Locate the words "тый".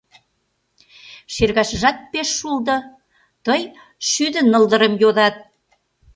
3.45-3.61